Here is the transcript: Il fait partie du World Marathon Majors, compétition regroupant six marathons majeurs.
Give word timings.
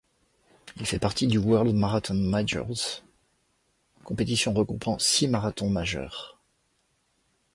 Il 0.77 0.87
fait 0.87 0.97
partie 0.97 1.27
du 1.27 1.37
World 1.37 1.75
Marathon 1.75 2.15
Majors, 2.15 3.03
compétition 4.03 4.51
regroupant 4.51 4.97
six 4.97 5.27
marathons 5.27 5.69
majeurs. 5.69 6.39